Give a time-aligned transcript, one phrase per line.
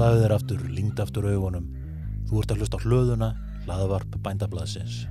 [0.00, 1.64] Slaðu þér aftur, lingd aftur augunum.
[2.30, 3.26] Þú ert að hlusta á hlöðuna,
[3.66, 5.02] hlaðvarp bændablaðsins.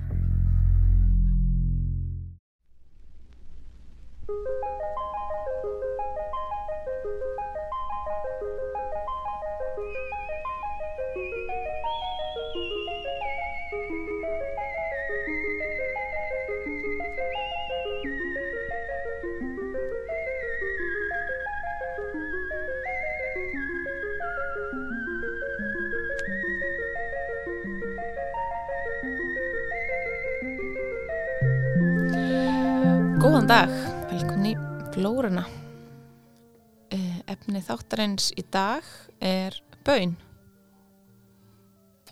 [37.90, 38.86] Þáttarins í dag
[39.18, 40.12] er bön.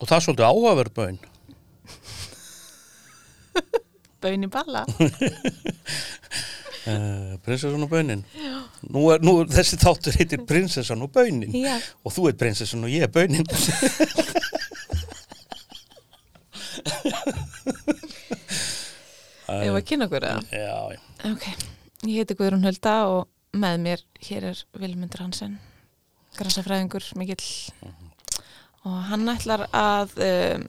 [0.02, 1.20] Og það er svolítið áhugaverð bön.
[4.26, 4.81] Bön í balla.
[6.81, 8.26] Uh, prinsessan og bönin.
[8.90, 11.53] Nú er, nú er þessi þáttur heitir prinsessan og bönin.
[11.53, 11.78] Já.
[12.02, 13.45] Og þú ert prinsessan og ég er bönin.
[19.45, 20.41] Ég var að kynna okkur það.
[20.58, 21.02] Já, já.
[21.36, 21.45] Ok,
[22.09, 25.58] ég heiti Guðrún Hulda og með mér hér er Vilmundur Hansen,
[26.38, 27.46] gransafræðingur mikill.
[28.88, 30.68] Og hann ætlar að um,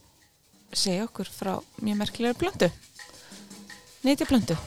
[0.72, 2.70] segja okkur frá mjög merkilegur blöndu.
[4.04, 4.58] Nýtja blöndu.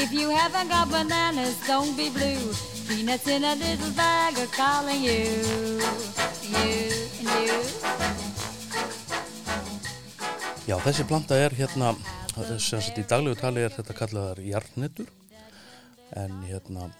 [0.00, 2.54] If you haven't got bananas, don't be blue.
[2.86, 5.82] Peanuts in a little bag are calling you,
[6.42, 8.37] you and you.
[10.68, 11.94] Já, þessi planta er hérna,
[12.60, 15.06] sem sagt í daglegu tali er þetta kallaðar jarnettur.
[16.12, 16.90] En hérna,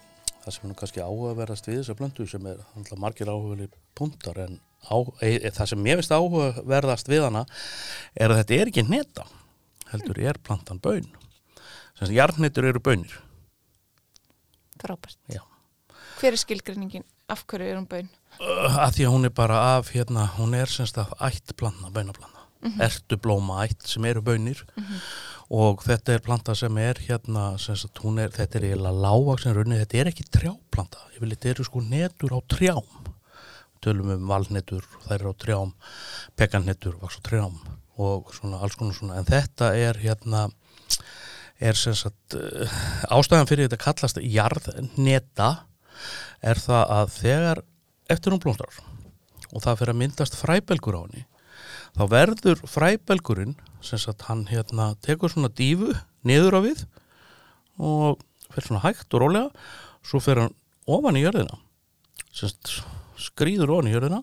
[0.40, 4.54] það sem er kannski áhugaverðast við þessa plöntu sem er handla margir áhugaverðir puntar en
[4.88, 7.42] á, e, e, það sem ég veist áhugaverðast við hana
[8.16, 9.26] er að þetta er ekki neta,
[9.92, 11.12] heldur er plantan bön.
[11.98, 13.20] Sem sagt, jarnettur eru bönir.
[14.80, 15.20] Frábært.
[15.28, 15.44] Já.
[16.22, 17.04] Hver er skilgreiningin?
[17.28, 18.08] Af hverju er hún bön?
[18.40, 21.92] Uh, að því að hún er bara af hérna, hún er semst af ætt plantna,
[21.92, 22.37] bönaplanna
[22.84, 24.62] ertu blóma ætt sem eru bönir
[25.48, 29.54] og þetta er planta sem er hérna, semst að hún er þetta er eiginlega lágvaksin
[29.56, 31.06] runni, þetta er ekki trjáplanta.
[31.14, 32.90] Ég vil þetta eru sko netur á trjám.
[33.80, 35.72] Tölum um valnetur þær eru á trjám,
[36.36, 37.56] pekannetur vaks á trjám
[37.98, 39.16] og svona alls konar svona.
[39.18, 40.48] En þetta er hérna
[41.58, 42.76] er sem sagt uh,
[43.10, 45.48] ástæðan fyrir þetta kallast jarðneta
[46.44, 47.62] er það að þegar
[48.12, 48.78] eftir hún blómstrar
[49.48, 51.24] og það fyrir að myndast fræbelgur á henni
[51.98, 55.90] þá verður fræbelgurinn sem sagt hann hérna tekur svona dífu
[56.26, 56.84] niður á við
[57.78, 58.20] og
[58.52, 59.50] fyrir svona hægt og rólega.
[60.06, 60.54] Svo fyrir hann
[60.86, 61.58] ofan í jörðina
[62.30, 62.78] sem sagt
[63.18, 64.22] skrýður ofan í jörðina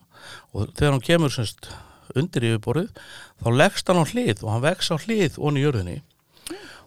[0.55, 1.69] og þegar hann kemur sem sagt
[2.15, 2.91] undir yfirborðið
[3.43, 6.01] þá leggst hann á hlið og hann vex á hlið ofan í jörðinni.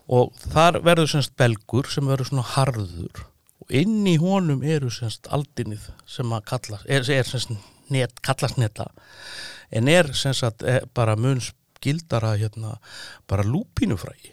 [0.09, 3.26] Og þar verður semst belgur sem verður svona harður
[3.60, 7.53] og inn í honum eru semst aldinnið sem að kallast, er, er semst
[7.94, 8.88] net, kallast neta
[9.75, 11.41] en er semst að er bara mun
[11.84, 12.76] gildara hérna
[13.31, 14.32] bara lúpínufrægi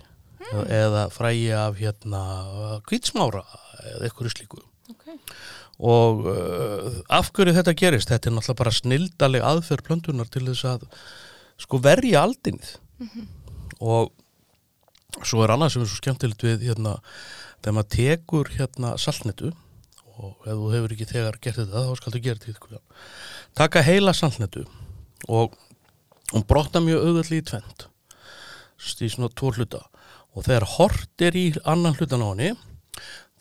[0.51, 2.23] eða, eða frægi af hérna
[2.87, 3.43] kvítsmára
[3.85, 4.61] eða eitthvað slíku.
[4.95, 5.17] Okay.
[5.81, 8.09] og uh, af hverju þetta gerist?
[8.09, 10.85] Þetta er náttúrulega bara snildaleg aðferð plöntunar til þess að
[11.61, 12.75] sko verja aldinnið
[13.81, 14.13] og
[15.23, 16.97] svo er annað sem er svo skemmtilegt við hérna,
[17.61, 19.51] þegar maður tekur hérna saltnetu
[20.15, 22.81] og ef þú hefur ekki þegar gert þetta þá skaldu gera þetta
[23.57, 24.63] taka heila saltnetu
[25.27, 25.55] og
[26.31, 27.85] hún brotna mjög auðvöldlega í tvend
[29.01, 29.81] í svona tvo hluta.
[30.35, 32.51] Og þegar hort er í annan hlutan á henni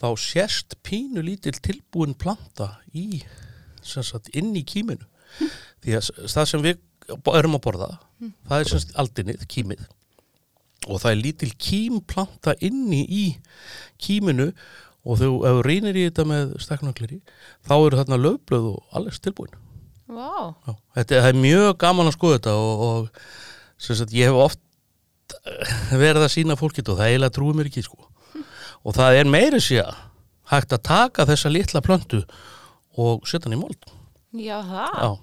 [0.01, 3.23] þá sérst pínu lítil tilbúin planta í
[3.83, 5.05] sagt, inn í kýminu
[5.85, 6.81] því að það sem við
[7.35, 7.91] erum að borða
[8.49, 9.85] það er semst aldinnið, kýmið
[10.85, 13.25] og það er lítil kýmplanta inni í
[14.03, 14.51] kýminu
[15.05, 17.21] og þú, ef þú reynir í þetta með steknangleri,
[17.67, 19.53] þá eru þarna löfblöð og alles tilbúin.
[20.09, 20.55] Vá.
[20.67, 24.61] Já, þetta er mjög gaman að skoða þetta og, og sagt, ég hef oft
[25.93, 28.09] verið að sína fólkið og það eiginlega trúið mér ekki sko.
[28.85, 29.95] Og það er meiri sér
[30.53, 32.21] hægt að taka þessa litla plöntu
[33.01, 33.87] og setja hann í mold.
[34.37, 35.15] Já, það.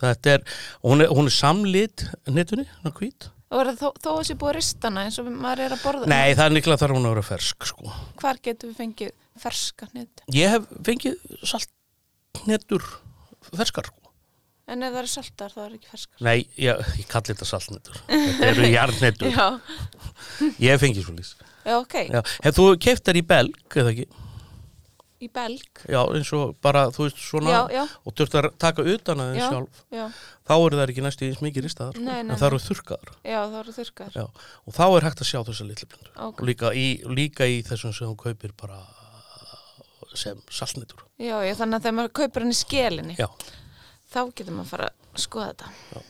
[0.00, 0.44] Þetta er,
[0.84, 3.28] hún er, hún er samlit netunni, hún er hvít.
[3.54, 6.08] Og er það þó, þó sé búið ristana eins og maður er að borða?
[6.10, 7.92] Nei, það er nikla þarf hún að vera fersk sko.
[8.18, 10.24] Hvar getum við fengið ferska nýtt?
[10.34, 11.14] Ég hef fengið
[11.52, 12.88] saltnetur
[13.54, 14.02] ferskar sko.
[14.66, 16.22] En ef það eru saltar, þá er ekki ferskar.
[16.26, 18.00] Nei, ég, ég kalli þetta saltnetur.
[18.10, 19.28] Þetta eru jarnetur.
[19.36, 19.44] Já,
[20.58, 21.30] Ég hef fengið svo lýs.
[21.62, 21.94] já, ok.
[22.10, 22.20] Já.
[22.48, 24.08] Hef þú keift þær í belg, eða ekki?
[25.26, 25.82] Í belg.
[25.90, 29.30] já, eins og bara, þú veist, svona Já, já, og þurft að taka utan að
[29.32, 29.48] þeim Já.
[29.50, 30.06] sjálf já,
[30.46, 32.66] þá eru þær ekki næstu eins mikið ristaðar sko, en það eru nei.
[32.68, 34.12] þurrkaðar já, það eru þurrkar.
[34.16, 34.26] já.
[34.66, 36.40] og þá er hægt að sjá þessar litlu blöndur Ok.
[36.42, 36.86] og líka í,
[37.20, 38.80] líka í þessum sem þú kaupir bara
[40.16, 43.26] sem saltnitur Já, já, þannig að þegar maður kaupir hann í skelinni, já,
[44.12, 46.04] þá getur maður að fara að skoða þetta.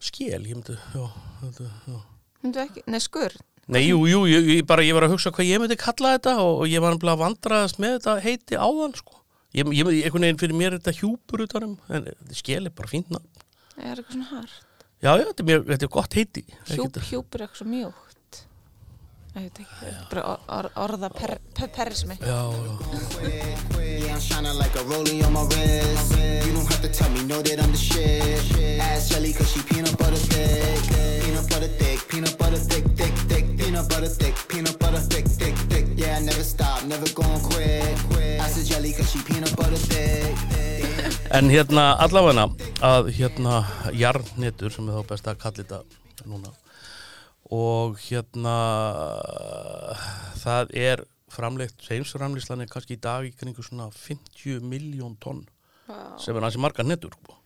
[0.00, 1.04] skél, ég myndi já,
[1.42, 1.98] myndi, já.
[2.40, 3.34] Myndu ekki, nei, skur.
[3.70, 6.36] Nei, jú, jú, ég, ég, bara, ég var að hugsa hvað ég myndi kalla þetta
[6.42, 9.20] og, og ég var að vandraðast með þetta heiti áðan, sko.
[9.54, 13.46] Ég, ég, einhvern veginn fyrir mér þetta hjúpur utanum, en skél er bara fínt nafn.
[13.78, 14.58] Er eitthvað svona hart?
[15.00, 16.44] Já, já, þetta er, mjög, þetta er gott heiti.
[16.74, 17.70] Hjúp, hjúp er eitthvað svo
[20.76, 22.18] orða per, per, perismi.
[22.20, 22.90] Já, já.
[23.80, 26.16] Yeah, I'm shining like a rollie on my wrist.
[26.46, 28.80] You don't have to tell me, know that I'm the shit.
[28.80, 30.82] Ass jelly, cause she peanut butter thick.
[31.24, 33.56] Peanut butter thick, peanut butter thick, thick, thick.
[33.56, 35.86] Peanut butter thick, peanut butter thick, thick, thick.
[35.96, 38.40] Yeah, I never stop, never gon' quit.
[38.40, 40.36] Ass a jelly, cause she peanut butter thick.
[41.30, 42.48] En hérna, allavega
[42.82, 43.62] að hérna
[43.94, 45.78] jarnetur sem er þá best að kalla þetta
[46.26, 46.50] núna
[47.50, 48.56] og hérna
[50.40, 55.44] það er framleitt, heimsframleyslan er kannski í dag í kringu svona 50 miljón tonn
[56.22, 57.36] sem er hansi margar netur sko.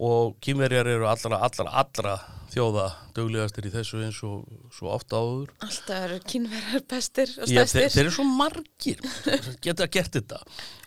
[0.00, 2.14] og kýmverjar eru allra, allra, allra
[2.50, 7.60] þjóða döglegastir í þessu eins og svo ofta áður Alltaf eru kynverjar bestir og Já,
[7.62, 7.92] þeir, stæstir.
[7.94, 9.04] þeir eru svo margir
[9.64, 10.40] geta gert þetta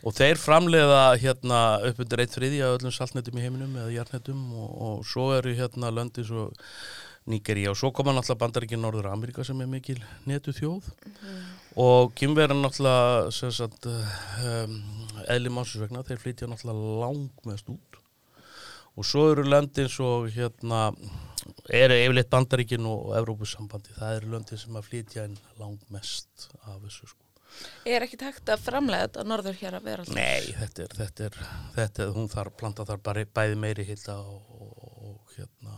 [0.04, 4.44] og þeir framleiða hérna upp undir eitt þriði af öllum saltnetum í heiminum eða jarnetum
[4.58, 6.50] og, og svo eru hérna löndi svo
[7.30, 10.90] Nígeria og svo koma náttúrulega bandaríkinn Norður Ameríka sem er mikil netu þjóð
[11.80, 14.80] og kynverðan náttúrulega sagt um,
[15.32, 18.02] eðli másins vegna þeir flytja náttúrulega langmest út
[18.94, 20.92] og svo eru löndin svo hérna
[21.74, 27.10] eru yfirleitt bandaríkinn og Evrópusambandi, það eru löndin sem að flytja en langmest af þessu
[27.10, 27.20] sko.
[27.86, 30.18] Er ekki hægt að framlega þetta norður hér að vera alltaf?
[30.18, 31.40] Nei, þetta er, þetta er,
[31.76, 33.04] þetta er, hún þarf, planta þar
[33.38, 35.78] bæði meiri hita og, og, og hérna,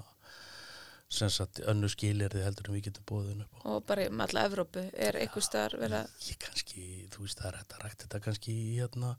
[1.16, 3.60] sem sagt, önnu skilirði heldur en við getum bóðin upp á.
[3.74, 7.50] Og bara um alla Evrópu er einhver staðar verið að, Ég kannski, þú veist, það
[7.50, 9.12] er hægt að rækta þetta kannski í hérna,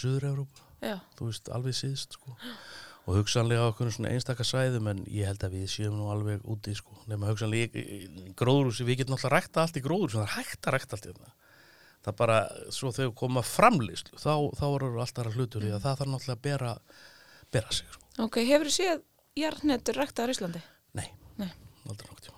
[0.00, 2.36] Suður-Európa, já, þú veist, alveg síðst, sko.
[3.08, 6.44] Og hugsanlega á okkur svona einstaka svæðum, en ég held að við séum nú alveg
[6.44, 6.96] úti, sko.
[7.08, 10.76] Nefna hugsanlega í, gróðrúsi, við getum náttúrulega rækta allt í gróðrúsi, það er hægt að
[10.76, 11.36] rækta allt í þetta.
[11.98, 12.40] Það er bara,
[12.72, 16.44] svo þegar koma framlýslu, þá, þá eru alltaf hlutur í að það þarf náttúrulega að
[16.44, 16.74] bera,
[17.56, 18.04] bera sig, sko.
[18.28, 19.02] ok, hefur þú séð
[19.38, 20.62] jarnetur ræktaðar Íslandi?
[20.98, 21.08] Nei,
[21.40, 21.50] Nei.
[21.88, 22.36] aldrei tíma.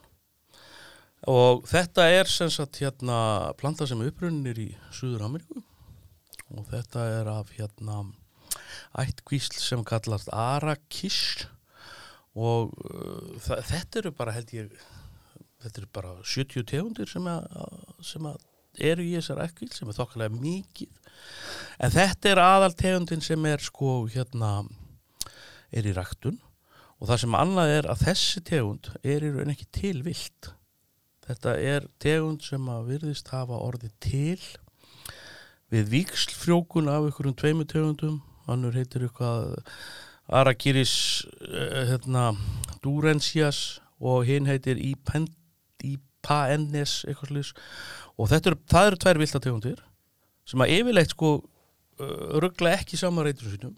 [1.30, 5.60] Og þetta er sem sagt hérna planta sem upprunnir í Suður Ameríku
[6.50, 8.00] og þetta er af hérna
[8.98, 11.46] ættkvísl sem kallast Arakish
[12.38, 14.72] og uh, þetta eru bara held ég
[15.60, 17.46] þetta eru bara 70 tegundir sem, að,
[18.06, 18.38] sem að
[18.90, 20.92] eru í þessar ættkvísl sem er þokkalega mikið.
[21.84, 24.52] En þetta er aðal tegundin sem er sko hérna
[25.70, 26.38] er í ræktun
[27.00, 30.52] og það sem annað er að þessi tegund er í raun ekki til vilt.
[31.24, 34.42] Þetta er tegund sem að virðist hafa orðið til
[35.70, 38.20] við víkslfrjókun af einhverjum tveimu tegundum.
[38.50, 39.56] Annur heitir eitthvað
[40.30, 40.94] Arakiris
[41.48, 42.30] uh, hérna,
[42.84, 44.78] Durensias og hinn heitir
[45.80, 47.50] Ipaennes eitthvað slís
[48.20, 49.80] og eru, það eru tvær vilta tegundir
[50.48, 53.76] sem að yfirleitt sko uh, ruggla ekki saman reytur sínum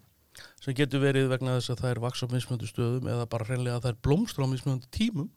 [0.63, 3.79] sem getur verið vegna þess að það er vaks á mismöndu stöðum eða bara hreinlega
[3.79, 5.31] að það er blómstur á mismöndu tímum.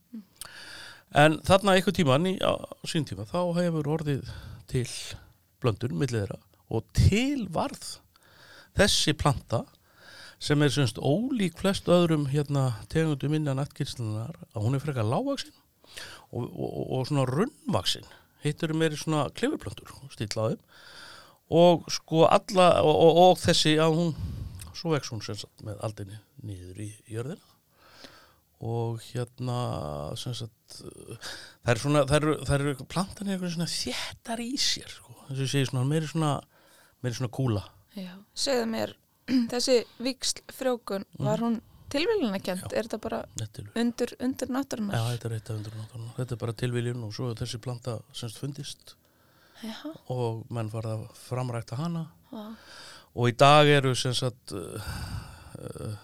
[1.15, 4.33] En þarna eitthvað tíman í, á, á sín tíma þá hefur orðið
[4.71, 4.87] til
[5.63, 6.41] blöndun millið þeirra
[6.75, 7.85] og til varð
[8.75, 9.63] þessi planta
[10.41, 15.55] sem er semst ólík flest öðrum hérna tegundum innan ættkilslunar að hún er frekar lágvaksin
[16.33, 18.07] og, og, og, svona runnvaksin
[18.43, 20.59] hittur meiri svona klifurplöntur stílaðum
[21.55, 24.15] og sko alla og, og þessi að hún
[24.77, 27.53] svo vex hún sagt með aldinni niður í jörðina
[28.65, 29.59] og hérna
[30.17, 34.91] sagt það er svona, það eru, það eru plantan er eitthvað svona þéttar í sér
[34.93, 35.15] sko.
[35.27, 36.33] þess að segi svona, meiri svona
[37.03, 37.63] meiri svona kúla.
[38.35, 38.95] Segðu mér,
[39.51, 41.59] þessi víksl frjókun, var hún
[41.93, 42.65] tilvílina kent?
[42.73, 45.07] Er þetta bara er, undir, undir já, náttúrunar?
[45.13, 47.97] þetta er eitt af undur náttúrulega þetta er bara tilviljun og svo er þessi planta
[48.15, 48.95] semst fundist
[49.63, 49.77] Já.
[50.11, 52.43] og menn farið að framrækta hana Já.
[53.15, 54.89] Og í dag eru sem sagt uh,
[55.59, 55.95] uh,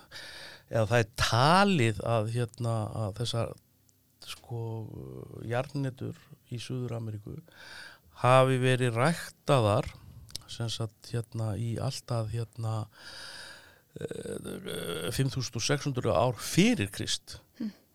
[0.72, 2.76] eða það er talið að hérna
[3.06, 3.52] að þessar
[4.32, 4.62] sko
[5.50, 6.16] jarnetur
[6.54, 7.36] í Suður Ameríku
[8.22, 9.90] hafi verið ræktaðar
[10.52, 12.86] sem sagt hérna í alltaf hérna
[14.00, 17.40] uh, 5600 ár fyrir Krist.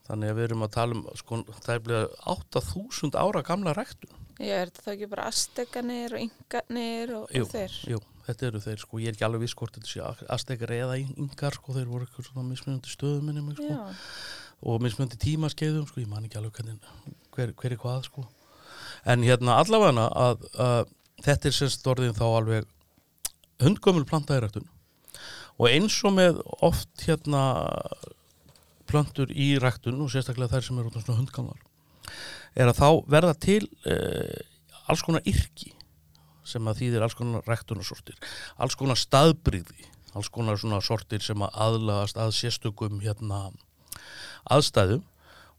[0.07, 4.13] Þannig að við erum að tala um sko, það er bleið 8000 ára gamla ræktun.
[4.39, 7.75] Já, er þetta þá ekki bara asteganir og yngarnir og, Jú, og þeir?
[7.91, 10.99] jú, þetta eru þeir sko, ég er ekki alveg viss hvort þetta sé astekar eða
[11.03, 13.81] yngar sko, þeir voru eitthvað svona mismunandi stöðum minni sko,
[14.67, 16.91] og mismunandi tímaskeiðum sko, ég man ekki alveg hvernig,
[17.37, 18.27] hver, hver er hvað sko.
[19.07, 22.73] En hérna allavega að, að þetta er semst orðin þá alveg
[23.63, 24.67] hundgömmul planta í ræktun
[25.57, 27.45] og eins og með oft hérna
[28.89, 31.63] plöntur í ræktun og sérstaklega þær sem eru hundgamlar
[32.57, 34.37] er að þá verða til uh,
[34.87, 35.73] alls konar yrki
[36.47, 38.19] sem að þýðir alls konar ræktunarsortir
[38.57, 43.51] alls konar staðbríði alls konar svona sortir sem að aðlagast að sérstökum hérna
[44.53, 45.05] aðstæðum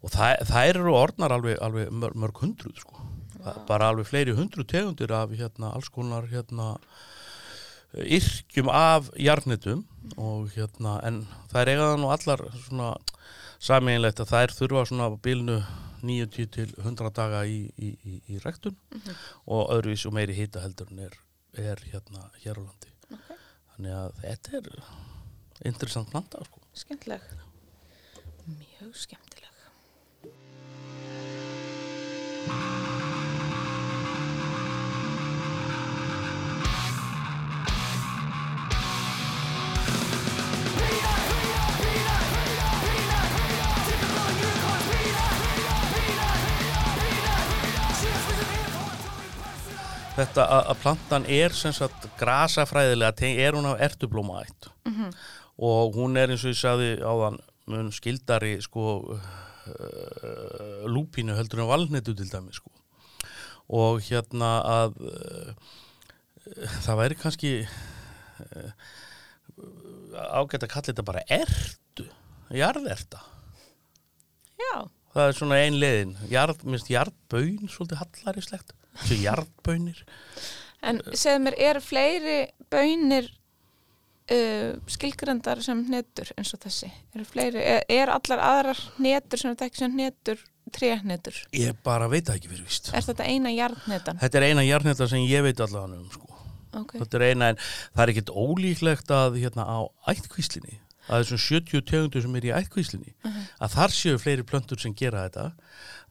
[0.01, 3.05] og það, það eru orðnar alveg, alveg mörg, hundruð sko.
[3.41, 3.61] wow.
[3.67, 6.75] bara alveg fleiri hundruð tegundir af hérna alls konar hérna
[7.97, 9.85] yrkjum af jarnitum
[10.17, 12.91] og hérna en það er eigaðan og allar svona
[13.63, 15.61] sameinlegt að þær þurfa svona á bilnu
[16.07, 18.77] 90 til 100 daga í, í, í, í rektun
[19.45, 21.17] og öðruvís og meiri hita heldur er,
[21.57, 23.29] er hérna hér á landi Ok.
[23.75, 24.71] þannig að þetta er
[25.71, 26.61] interessant planta sko.
[26.77, 27.23] skemmtileg.
[28.47, 29.55] Mjög skemmtileg.
[50.17, 54.69] Þetta að, plantan er sem sagt grasafræðilega er hún á ertublómaætt.
[55.57, 58.83] Og hún er eins og ég sagði áðan mun skildari sko
[59.17, 62.71] uh, lúpínu heldur en valnetu til dæmi sko.
[63.67, 65.49] Og hérna að uh,
[66.85, 68.71] það væri kannski uh,
[70.13, 72.07] ágætt að kalla þetta bara ertu
[72.55, 73.19] jarðerta.
[74.57, 76.15] Já, það er svona ein leiðin.
[76.31, 80.03] Jarð, minnst jarðböin svolítið hallarislegt þessu jarðbönir
[80.87, 82.37] en segðu mér, eru fleiri
[82.71, 83.29] bönir
[84.31, 86.89] uh, skilgrendar sem netur eins og þessi?
[87.15, 90.41] Eru fleiri, er, er allar aðrar netur sem þetta ekki sem netur,
[90.75, 91.37] trénetur?
[91.55, 94.19] ég bara veit það ekki fyrir víst Er þetta eina jarðnetan?
[94.23, 96.33] þetta er eina jarðneta sem ég veit allavega um sko.
[96.77, 99.79] Ok, þetta er eina en það er ekkert ólíklegt að hérna á
[100.11, 103.13] ættkvíslinni að þessum 70 tegundur sem er í ættkvíslinni
[103.63, 105.45] að þar séu fleiri plöntur sem gera þetta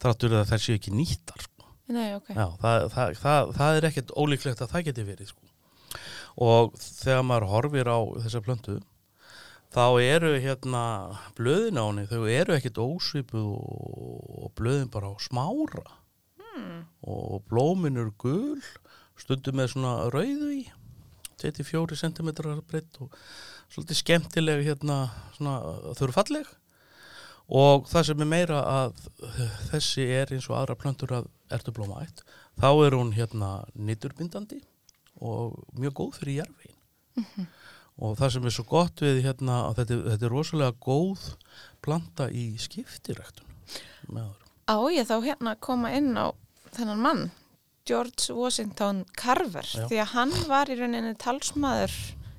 [0.00, 1.44] þráttur að þær séu ekki nýttar.
[1.92, 2.32] Nei, ok.
[2.34, 5.52] Já, það, það, það, það er ekkert ólíklegt að það geti verið sko.
[6.46, 8.78] og þegar maður horfir á þessa plöntu
[9.76, 10.82] þá eru hérna
[11.36, 15.84] blöðin á henni, þau eru ekkert ósvipuð og blöðin bara á smára
[17.04, 18.60] og blómin eru gul
[19.20, 20.62] stundum með svona rauðu í
[21.40, 22.30] 24 cm
[22.68, 23.12] breytt og
[23.72, 25.02] svolítið skemmtileg hérna
[25.36, 25.58] svona,
[25.96, 26.48] þau eru falleg
[27.46, 29.04] og það sem er meira að
[29.70, 32.24] þessi er eins og aðra plöntur að ertublóma ætt
[32.58, 34.62] þá er hún hérna nýturbindandi
[35.22, 37.46] og mjög góð fyrir jarfin
[37.96, 41.28] og það sem er svo gott við hérna að þetta, þetta er rosalega góð
[41.84, 43.46] planta í skiptiræktun.
[44.66, 46.34] Á ég þá hérna koma inn á
[46.76, 47.22] þennan mann,
[47.86, 49.86] George Washington Carver, Já.
[49.88, 51.94] því að hann var í rauninni talsmaður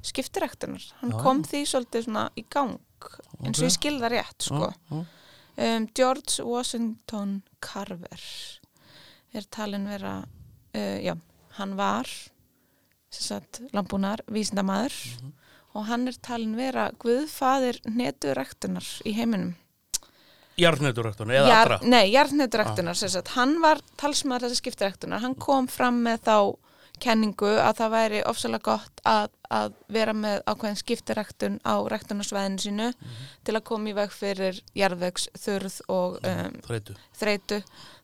[0.06, 0.84] skiptiræktunar.
[1.02, 1.20] Hann Já.
[1.24, 2.78] kom því svolítið svona í gang,
[3.44, 4.72] eins og ég skilða rétt, sko.
[4.72, 5.06] Já, já.
[5.58, 8.22] Um, George Washington Carver
[9.34, 10.20] er talin vera,
[10.76, 11.16] uh, já,
[11.58, 12.06] hann var
[13.74, 15.32] landbúnar, vísindamaður Mhm.
[15.76, 19.56] og hann er talin vera guðfaðir neturæktunar í heiminum.
[20.58, 25.68] Jarðneturæktun eða Jar- allra Nei, jarðneturæktunar sem sagt, hann var talsmaður þessi skiptiræktunar, hann kom
[25.68, 26.58] fram með þá
[27.04, 32.90] kenningu að það væri ofsalega gott að, að vera með ákveðin skiptiræktun á ræktunarsvæðinu sínu
[33.48, 36.98] til að koma í veg fyrir jarðvegs, þurð og um, þreytu.
[37.20, 37.62] þreytu.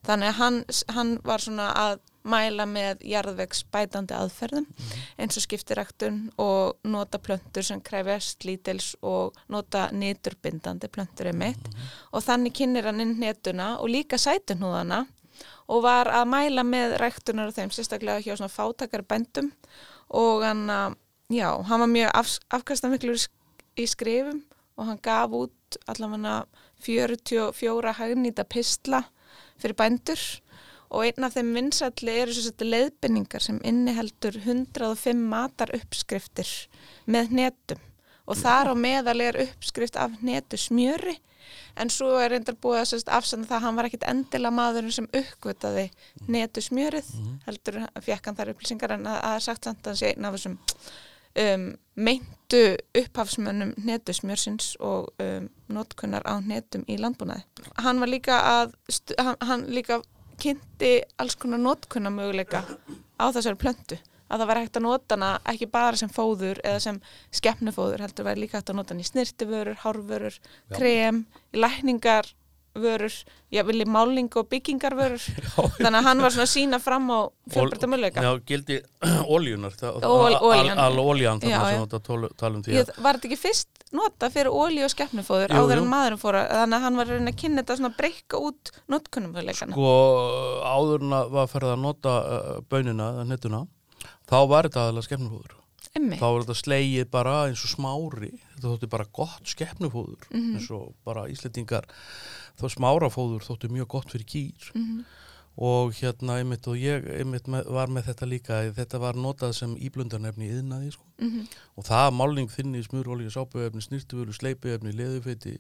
[0.08, 0.64] Þannig að hann,
[0.98, 4.68] hann var svona að mæla með jarðvegs bætandi aðferðum
[5.20, 11.68] eins og skiptiræktun og nota plöntur sem krefjast lítils og nota nýturbindandi plöntur er mitt
[12.12, 15.04] og þannig kynir hann inn netuna og líka sætunhúðana
[15.68, 19.52] og var að mæla með ræktunar af þeim sérstaklega hjá svona fátakar bændum.
[20.10, 20.96] Og hann, að-
[21.32, 24.44] já, hann var mjög af, afkastamiklur í sk- í skrifum
[24.78, 26.46] og hann gaf út allavega
[26.84, 29.04] 44 hagnýta pistla
[29.58, 30.20] fyrir bændur.
[30.94, 36.52] Og einn af þeim vinsælli eru svo þetta leiðbynningar sem inniheldur 105 matar uppskriftir
[37.10, 37.80] með hnetum
[38.28, 41.18] og þar á meðal er uppskrift af hnetu smjöri.
[41.78, 44.94] En svo er reyndar búið að sérst, afsanna það að hann var ekkit endilega maðurinn
[44.96, 45.88] sem uppgötaði
[46.28, 47.10] hnetu smjörið
[47.48, 50.38] heldur fekk hann þar upplýsingar en að, að sagt samt að hann sé einn af
[50.38, 50.56] þessum
[51.44, 51.66] um,
[51.96, 52.62] meintu
[53.02, 57.44] upphafsmönnum hnetusmjörsins og um, notkunnar á hnetum í landbúnaði.
[57.82, 58.78] Hann var líka að,
[59.18, 60.00] hann, hann líka
[60.42, 62.64] kynnti alls konar notkunna möguleika
[63.18, 64.00] á þessari plöntu
[64.34, 67.02] að það væri hægt að nota hana ekki bara sem fóður eða sem
[67.40, 70.40] skepnufóður heldur væri líka hægt að nota hana í snirtivörur, hárvörur,
[70.74, 72.34] krem, í lækningar
[72.74, 73.14] vörur,
[73.54, 75.22] ég vil í máling og byggingarvörur.
[75.78, 77.20] Þannig að hann var svona að sína fram á
[77.54, 78.80] fjölbreytta möguleika Já, gildi
[79.36, 80.82] óljunar Ol- olían.
[80.82, 81.76] Al óljan Já, þannig já.
[81.76, 82.02] sem þetta
[82.42, 85.84] tala, um því Ég, var þetta ekki fyrst nota fyrir ólíu og skepnufóður Jú, áður
[85.84, 88.42] en maðurinn fór að þannig að hann var að að kynna þetta svona að breyka
[88.50, 89.94] út notkunnum möguleikana Sko
[90.74, 93.64] áður en að var ferð að nota uh, bönina, nettuna
[94.30, 95.60] þá var þetta aðalega skepnufóður
[95.94, 100.56] Emmi, þá var þetta slegið bara eins og smári þetta þótti bara gott skepnufóður Mhm.
[100.58, 101.86] eins og bara íslendingar
[102.58, 105.04] þá smárafóður þótti mjög gott fyrir kýr Mhm.
[105.56, 109.76] og hérna einmitt og ég einmitt með, var með þetta líka þetta var notað sem
[109.78, 111.04] íblundarnefni í yðnaði sko.
[111.20, 111.48] Mhm.
[111.78, 115.60] og það málning þinni smurolíu, sápuefni, snirtifölu, sleipuefni leðufeiti,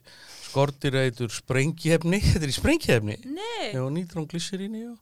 [0.50, 4.98] skortireitur sprengjefni, þetta er í sprengjefni Nei, og nýtrónglisseríni já.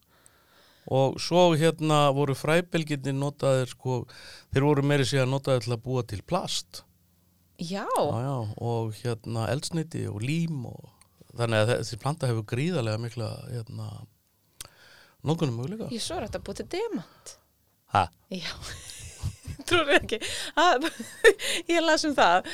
[0.89, 4.05] Og svo hérna voru fræbelginni notaðir sko,
[4.53, 6.83] þeir voru meiri að notaðir til að búa til plast.
[7.61, 10.89] Já, já, já, og hérna eldsneiti og lím og
[11.37, 13.89] þannig að þessi planta hefur gríðarlega mikla hérna
[15.21, 17.35] nokkunum möguleika ég svo er þetta búið til demant.
[17.93, 18.49] Ha, Já,
[19.69, 20.19] trúið ekki?
[20.57, 20.87] Að,
[21.73, 22.49] ég las um það.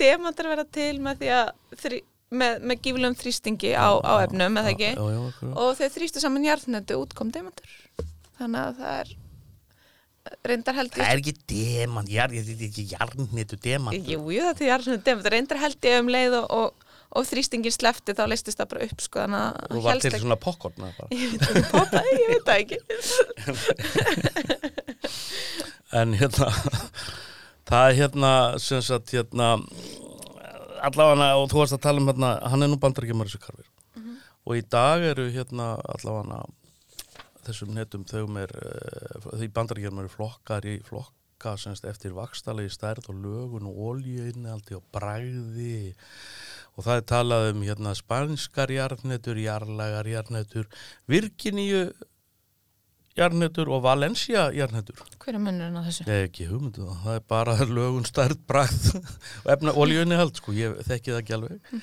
[0.00, 1.52] Demantar vera til með því að
[1.84, 2.00] þri,
[2.32, 4.90] með, með gíflegum þrýstingi á, á efnum, eða ekki?
[4.96, 7.70] já, já, og þeir þrýstu saman jarðnötu útkom demantur.
[8.38, 9.08] Þannig að það er
[10.46, 12.28] reyndar held það ég er ekki demant, ég er
[12.68, 13.96] ekki jarnitu demant.
[13.98, 16.68] Jú, jú, þetta er jarðnötu demantur reyndar held ég um leið og, og,
[17.12, 21.08] og þrýstingin slefti þá leistist það bara upp sko, og var til svona bara.
[21.22, 22.78] Ég veit ekki, popaði, ég veit það ekki.
[25.92, 26.48] En hérna
[27.68, 29.54] það er hérna sem sagt hérna
[30.88, 33.70] allavega og þú varst að tala um hérna hann er nú bandarækjumar þessu karfir.
[34.42, 36.42] Og í dag eru hérna allavega
[37.46, 43.10] þessum netum þau er uh, því bandarækjumar eru flokkar í flokka semst eftir vakstalegi stærð
[43.10, 45.92] og lögun og olíuinnihaldi og bragði.
[46.76, 50.70] Og það er talað um hérna spanskar jarðnetur, jarlagar jarðnetur,
[51.10, 51.90] Virginíu
[53.18, 55.02] jarðnetur og Valencia jarðnetur.
[55.22, 56.06] Hver er munnurinn á þessu?
[56.10, 60.78] Ekki hugmyndu það, það er bara lögun stærð bragð og efna olíunni hald sko, ég
[60.88, 61.74] þekki það ekki alveg.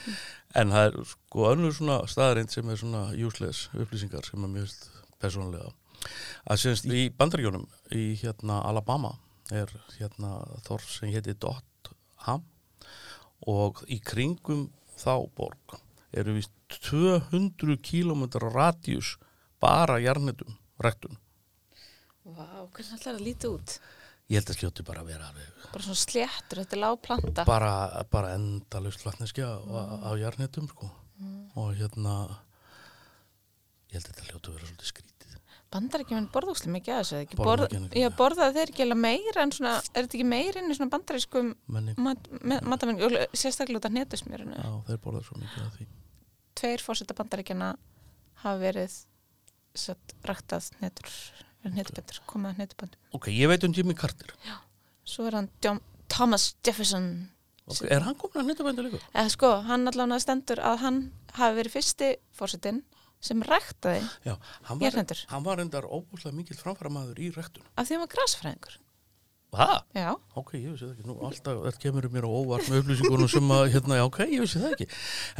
[0.59, 4.73] En það er sko önnur svona staðarind sem er svona useless upplýsingar sem er mjög
[5.19, 5.69] persónlega
[6.49, 7.65] að semst í bandaríjónum
[7.95, 9.13] í hérna Alabama
[9.51, 11.91] er hérna þorf sem héti Dot
[12.25, 12.45] Ham
[13.49, 14.67] og í kringum
[14.99, 15.79] þá borg
[16.15, 16.53] eru vist
[16.89, 19.17] 200 km radíus
[19.61, 21.17] bara jarnetum rektun
[22.29, 23.79] Vá, hvernig ætlar það að líti út?
[24.29, 27.45] ég held að skjóti bara að vera alveg Bara svona sléttur, þetta er lág planta
[27.49, 27.71] bara,
[28.11, 30.89] bara endalust vatneskja á, á jarnetum sko.
[31.59, 32.15] og hérna
[33.89, 35.15] ég held að þetta hljótu að vera svolítið skrítið.
[35.69, 37.73] Bandar ekki menn borðúslega mikið að þessu Borð.
[37.93, 40.93] Já, borðaði þeir ekki alveg meira en svona, er þetta ekki meira inn í svona
[40.95, 43.03] bandarískum matamenn,
[43.37, 45.87] sérstaklega út af netusmjörinu já, þeir borða svo mikið af því.
[46.57, 47.69] Tveir fórseta bandaríkjana
[48.41, 48.95] hafa verið
[50.29, 51.09] ræktað netur
[51.69, 54.31] netubendur, komið að netubendum ok, ég veit um Jimmy Carter.
[55.09, 57.29] Svo er hann John, Thomas Jefferson.
[57.69, 58.99] Okay, er hann komin að netabænda líka?
[59.13, 61.01] eða sko, hann allavega stendur að hann
[61.37, 62.79] hafi verið fyrsti fórsetin
[63.21, 64.35] sem ræktaði já,
[64.69, 65.25] hann var, Jarðnetur.
[65.29, 68.77] hann var endar óbúslega mikill framfæramæður í rektun af því hann var grasfræðingur
[69.55, 69.75] það?
[69.97, 73.29] Já, ok, ég vissi það ekki, nú alltaf þetta kemur mér á óvart með upplýsingunum
[73.33, 74.87] sem að, hérna, já, ok, ég vissi það ekki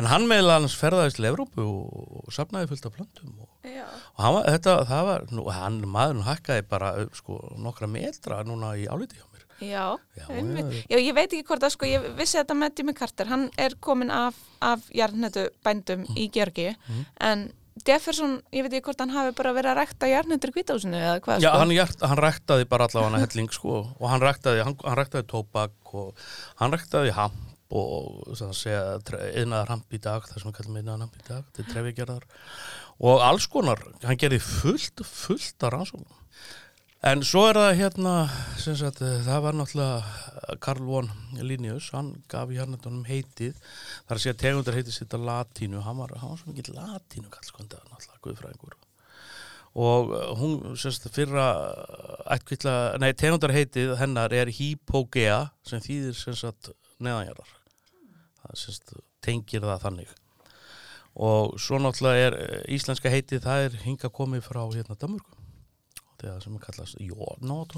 [0.02, 3.86] en hann meðal hans ferðaðist til Evrópu og, og safnaði fullt af plöntum og já
[3.86, 8.74] og hann var, þetta, það var, nú, hann, maðurinn hækkaði bara, sko, nokkra metra núna
[8.82, 9.45] í áliti hjá mér.
[9.60, 10.86] Já, Já, einmitt.
[10.88, 13.74] já, ég veit ekki hvort að sko, ég vissi þetta með Jimmy Carter, hann er
[13.84, 16.15] komin af, af jarnhetu bændum Mm.
[16.15, 16.69] í Georgi,
[17.19, 17.50] en
[17.88, 21.20] Jefferson, ég veit ekki hvort hann hafi bara verið að rækta jarnhetur í kvításinu eða
[21.26, 21.62] hvað Já, sko.
[21.62, 25.28] hann, hjart, hann ræktaði bara allavega hann helling, sko, og hann ræktaði, hann, hann ræktaði
[25.30, 26.28] tóbak og
[26.62, 28.84] hann ræktaði hamp og það að segja,
[29.38, 32.26] einaðar hamp í dag, það sem við kallum einaðar hamp í dag, þetta er trefjagerðar
[33.10, 36.18] og alls konar, hann gerði fullt, fullt af rannsóknum.
[37.00, 38.14] En svo er það hérna,
[38.60, 41.08] sagt, eh, það var náttúrulega Karl von
[41.40, 43.56] Linnaeus, hann gaf jarnetunum heitið,
[44.10, 47.32] þar að segja tegundar heitið sitt á latínu, hann var, hann var svo mikið latínu
[47.32, 48.76] kall, sko, þetta var náttúrulega guðfræðingur.
[49.80, 51.48] Og eh, hún, sem sagt, fyrra
[52.36, 57.58] ættkvilla, nei, tegundar heitið hennar er hypogea, sem þýðir, sem sagt, neðanjarðar.
[58.44, 60.16] Það, sem sagt, tengir það þannig.
[61.16, 65.38] Og svo náttúrulega er eh, íslenska heitið, það er hinga komið frá hérna Danmörku
[66.22, 67.78] þegar sem kallast Jónót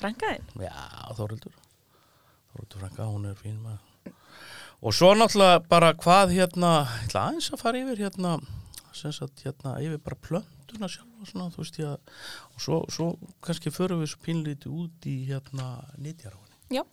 [0.00, 0.46] Frænkaðin?
[0.60, 0.74] já,
[1.18, 1.56] Þórildur
[2.50, 3.78] Þórildur Franka, hún er fín með
[4.80, 8.38] og svo náttúrulega bara hvað hérna ég ætla aðeins að fara yfir hérna
[8.96, 12.14] sem sagt hérna yfir bara plöntuna sjálf og svona, þú veist ég að
[12.54, 13.08] og svo, svo
[13.44, 15.68] kannski förum við svo pínlítið út í hérna
[16.00, 16.84] nýtjarhóni Já.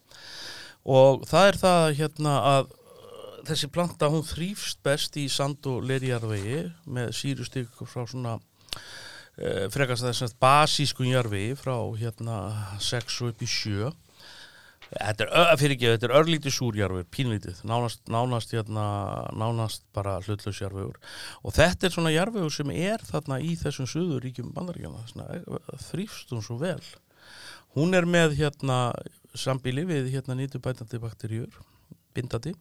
[0.83, 5.85] og það er það hérna að uh, þessi planta hún þrýfst best í sand og
[5.87, 8.37] lerjarvegi með sírustík frá svona
[9.37, 12.41] uh, frekast þess að basískun jarvegi frá hérna
[12.83, 13.93] 6 og upp í 7
[14.87, 18.85] Þetta er, ö- fyrir ekki, þetta er örlítið súrjarfur, pínlítið, nánast, nánast, hérna,
[19.35, 20.95] nánast bara hlutlaus jarfur
[21.43, 25.03] og þetta er svona jarfur sem er þarna í þessum söður ríkjum bandaríkjana,
[25.89, 26.79] þrýfst hún svo vel.
[27.75, 28.79] Hún er með hérna
[29.35, 31.59] sambíli við hérna nýtubætandi bakteríur,
[32.15, 32.55] bindandi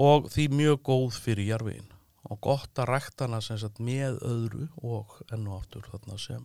[0.00, 1.84] og því mjög góð fyrir jarfin
[2.28, 6.44] og gott að rækta hana sem sagt með öðru og enn og aftur þarna sem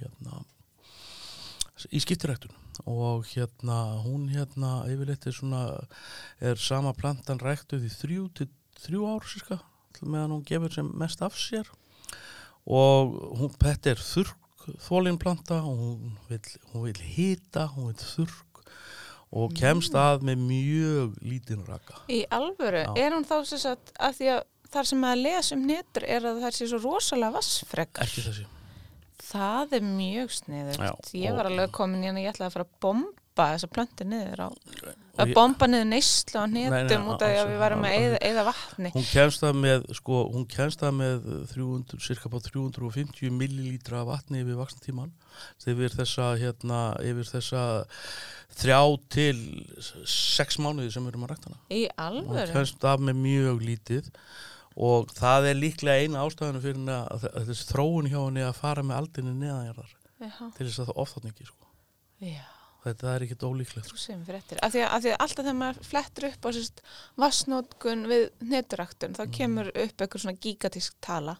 [0.00, 0.42] hérna
[1.90, 2.54] í skiptiræktun.
[2.88, 5.62] Og hérna hún hérna yfirleitt er svona
[6.40, 8.48] er sama plantan ræktuð í þrjú til
[8.82, 9.58] þrjú ár síska
[10.00, 11.68] meðan hún gefur sem mest af sér.
[12.66, 14.38] Og hún, þetta er þurrk
[14.82, 18.62] þólinn planta og hún vil, hita, hún vil þurrk
[19.32, 22.02] og kemst að með mjög lítinn raka.
[22.12, 22.92] Í alvöru, Já.
[23.00, 26.20] er hún þá sem sagt að því að þar sem að lesa um netur er
[26.32, 28.04] að það sé svo rosalega vassfrekar.
[28.08, 28.46] ekki þessi
[29.32, 31.12] Það er mjög sniðugt.
[31.16, 33.68] Ég var og- alveg komin í hann að ég ætlaði að fara að bomba þessa
[33.72, 37.48] plönti niður á, Og að ég- bomba niður neyslu á netum út af því að
[37.52, 38.90] við varum að eyða vatni.
[38.92, 40.46] hún kemst það með sko, hún
[40.82, 45.12] það með 300, cirka bá 350 millilítra vatni yfir vaksnatíman
[45.66, 47.86] yfir þessa hérna, yfir þessa
[48.52, 49.64] þrjá til
[50.04, 52.52] sex mánuði sem við erum að rækta hana Í hún alvöru?
[52.52, 54.10] kemst af með mjög lítið
[54.76, 58.56] og það er líklega eina ástæðinu fyrir henni að, að þessi þróun hjá henni að
[58.58, 59.94] fara með aldinni neðanjarðar
[60.56, 61.70] til þess að það ofþátt ekki sko.
[62.82, 64.00] þetta er ekkit ólíklegt sko.
[64.00, 64.60] Sem fréttir.
[64.62, 66.82] Af því að, af því að alltaf þegar maður flettur upp á sérst
[67.22, 71.36] vassnótkun við neturaktun þá kemur upp eitthvað svona gigatísk tala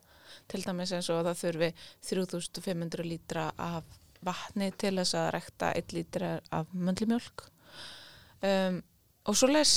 [0.51, 1.73] til dæmis eins og að það þurfi
[2.09, 7.45] 3500 lítra af vatni til þess að rekta 1 lítra af möndlumjólk
[8.47, 8.79] um,
[9.29, 9.75] og svo les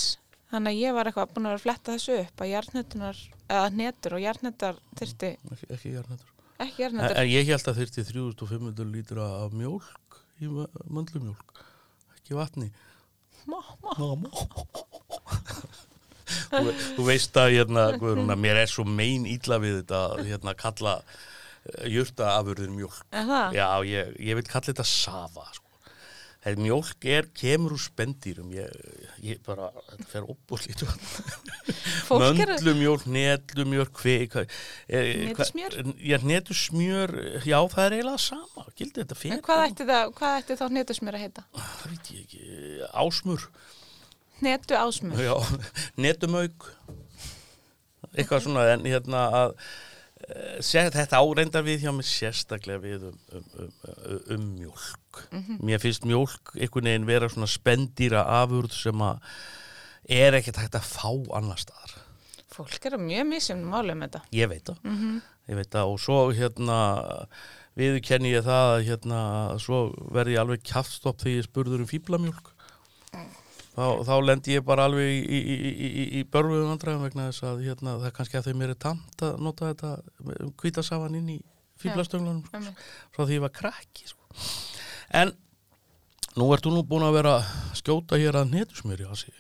[0.54, 4.24] þannig að ég var eitthvað búin að fletta þessu upp að jarnhetunar, eða netur og
[4.26, 6.34] jarnhetar þyrfti, ekki, ekki jarnættur
[6.66, 11.64] ekki en, en ég held að þyrfti 3500 lítra af mjólk í möndlumjólk
[12.18, 12.72] ekki vatni
[13.46, 13.92] Má, má.
[14.00, 14.30] Mamma.
[16.96, 20.96] þú, veist að hérna, að mér er svo mein ítla við þetta að hérna, kalla
[21.90, 22.98] jurta afurðin mjólk.
[23.14, 23.58] Er það?
[23.58, 25.46] Já, ég, ég vil kalla þetta safa.
[25.54, 25.65] Sko.
[26.46, 28.74] Þegar mjólk er, kemur úr spendýrum, ég,
[29.26, 30.84] ég bara, þetta fer opbúslít.
[32.06, 34.38] Fólk er Möndlumjólk, netlumjólk, kvik.
[34.86, 35.80] Hnetusmjör?
[35.98, 37.16] Já, hnetusmjör,
[37.50, 38.68] já, það er eiginlega sama.
[38.78, 39.40] Gildi þetta fyrir.
[39.40, 41.46] En hvað ætti, það, hvað ætti þá netusmjör að heita?
[41.58, 42.46] Það veit ég ekki.
[42.94, 43.50] Ásmur.
[44.46, 45.26] Netu ásmjör.
[45.26, 45.60] Já,
[46.06, 46.70] netumauk
[48.14, 49.76] eitthvað svona en hérna að eh,
[50.26, 55.22] þetta áreindar við hjá mig sérstaklega við um, um, um, um mjólk.
[55.62, 59.22] Mér finnst mjólk einhvern veginn vera svona spendýra afurð sem að
[60.16, 61.94] er ekkert hægt að fá annar staðar.
[62.56, 64.24] Fólk er að mjög misjum máli um þetta.
[64.32, 65.22] ég veit það.
[65.50, 65.94] Ég veit það.
[65.94, 66.80] Og svo hérna
[67.76, 69.22] við kenni ég það að hérna
[69.62, 69.80] svo
[70.16, 72.54] verði ég alveg kjaftstopp þegar ég spurður um fíblamjólk
[73.76, 77.64] þá, þá lendi ég bara alveg í, í, í, í, börfuðum vandræðum vegna þess að
[77.68, 81.40] hérna, það er kannski að þau mér er tamt að nota þetta kvítasafan inn í
[81.82, 82.76] fíblastönglanum sko,
[83.16, 84.46] frá því ég var krakki sko.
[85.22, 85.34] en
[86.36, 89.34] nú ert þú nú búin að vera að skjóta hér að netusmjöri Hasi,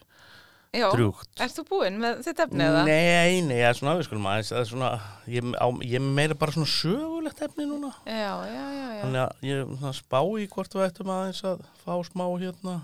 [0.76, 2.82] Já, drjúgt ert þú búinn með þetta efni eða?
[2.88, 4.90] Nei, nei, það er svona, við skulum aðeins, það er svona,
[5.32, 7.94] ég, á, ég meira bara svona sögulegt efni núna.
[8.04, 9.04] Já, já, já, já.
[9.06, 12.76] Þannig að ég spá í hvort við ættum aðeins að fá smá hérna.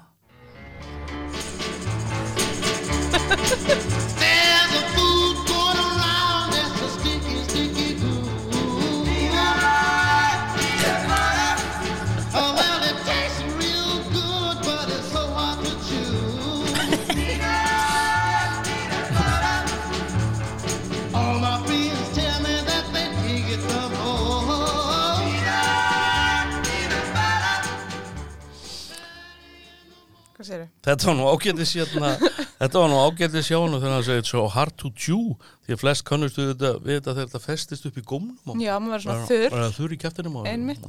[30.81, 32.11] Þetta var nú ágættis hérna,
[32.57, 35.35] þetta var nú ágættis hjá hann þegar hann segið so hard to chew,
[35.67, 38.63] því að flest kannustu þetta, við þetta þegar þetta festist upp í gómnum.
[38.63, 39.53] Já, maður verður svona þurr.
[39.53, 40.39] bara Þurr í kæftinum.
[40.49, 40.87] Einmitt.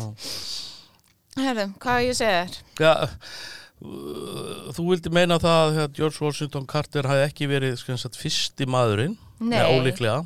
[1.36, 2.56] Herðu, hvað ég segja þér?
[2.80, 2.94] Já,
[3.84, 9.18] uh, þú vildi meina það að George Washington Carter hafi ekki verið skensat fyrsti maðurinn,
[9.42, 9.58] Nei.
[9.58, 10.22] Nei, ólíklega.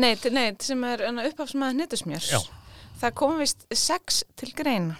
[0.00, 2.32] Nei, nei, sem er uppafsmaður netusmjörs.
[2.32, 2.40] Já.
[3.02, 4.96] Það kom vist sex til greina.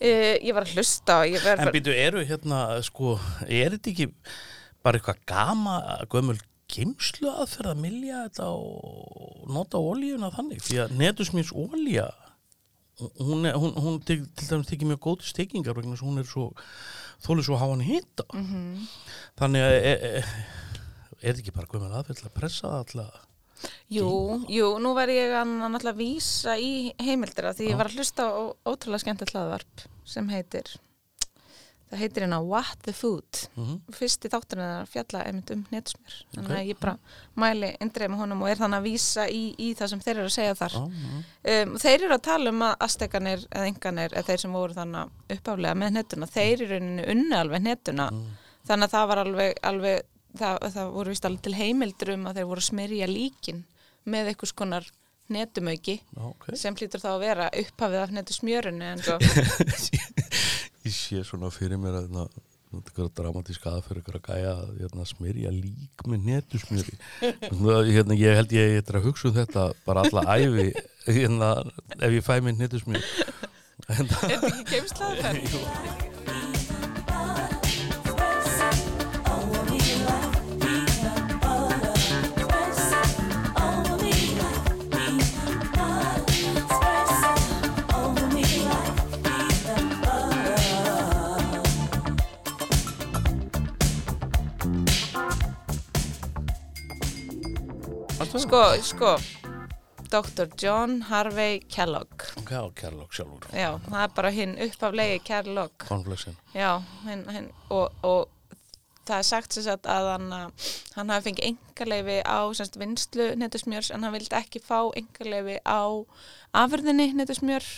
[0.00, 3.14] Uh, ég var að hlusta verð En býtu, eru hérna, sko,
[3.46, 4.08] er þetta ekki
[4.84, 5.76] bara eitthvað gama,
[6.12, 6.36] gömul
[6.74, 12.08] geimslu aðferð að milja þetta og nota ólíuna þannig því að netusmís ólíja
[13.20, 16.28] hún, er, hún, hún til, til dæmis þykir mjög góð til stekingar vegna hún er
[16.28, 16.48] svo
[17.24, 18.88] þólið svo háan hita Mhm.
[19.38, 20.24] þannig að e, e,
[21.22, 23.22] er þetta ekki bara guðmur aðferð að pressa það alltaf
[23.94, 24.08] Jú,
[24.50, 28.32] jú, nú verð ég að náttúrulega vísa í heimildira því ég var að hlusta á
[28.66, 30.74] ótrúlega skemmtilegt hlaðvarp sem heitir
[31.94, 33.40] það heitir hérna What the Food.
[33.54, 33.80] Mhm.
[33.94, 36.94] fyrsti þátturinn er að fjalla einmitt um netusmjör þannig að ég bara
[37.36, 40.30] mæli indreið með honum og er þannig að vísa í, í það sem þeir eru
[40.30, 40.78] að segja þar.
[40.78, 40.84] Já,
[41.44, 41.62] já.
[41.62, 45.36] um, þeir eru að tala um að astekanir eða enganir eða þeir sem voru þannig
[45.36, 48.08] uppaflega með netuna þeir eru í unni alveg netuna
[48.64, 50.02] þannig að það var alveg, alveg
[50.38, 53.64] það, það voru vist alveg til heimildur um að þeir voru að smyrja líkin
[54.04, 54.88] með einhvers konar
[55.32, 56.48] netumauki Já, ok.
[56.60, 59.18] sem hlýtur þá að vera upphafið af netu smjörunni en svo,
[60.84, 64.50] Ég sé svona fyrir mér að hérna, þetta er eitthvað dramatísk aðferð eitthvað að gæja
[64.52, 66.98] að hérna, smyrja lík með netusmjöri
[67.94, 70.66] hérna, ég held ég eitthvað að hugsa um þetta bara alla æfi
[71.08, 71.54] hérna,
[71.96, 73.30] ef ég fæ mér netusmjöri
[73.94, 76.10] en það er þetta ekki geimslaður?
[98.34, 99.16] Sko, sko
[100.10, 100.48] Dr.
[100.62, 102.22] John Harvey Kellogg.
[102.50, 103.46] Já, kærlokk sjálfur.
[103.54, 105.74] Já, það er bara hinn upphaflegi Kellogg.
[105.86, 108.28] Konflexin Já, hinn, hinn, og, og
[109.06, 110.28] það er sagt sem sagt að hann,
[110.96, 115.82] hann hafi fengið engarleifi á semst, vinslu netusmjörs en hann vildi ekki fá engarleifi á
[116.64, 117.68] afurðinni netusmjör